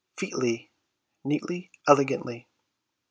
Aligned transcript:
Featly: 0.17 0.71
neatly, 1.23 1.69
elegantly. 1.87 2.47